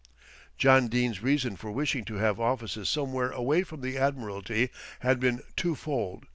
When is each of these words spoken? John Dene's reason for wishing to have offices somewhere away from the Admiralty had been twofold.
John 0.57 0.87
Dene's 0.87 1.21
reason 1.21 1.55
for 1.55 1.69
wishing 1.69 2.05
to 2.05 2.15
have 2.15 2.39
offices 2.39 2.89
somewhere 2.89 3.29
away 3.29 3.61
from 3.61 3.81
the 3.81 3.99
Admiralty 3.99 4.71
had 5.01 5.19
been 5.19 5.43
twofold. 5.55 6.25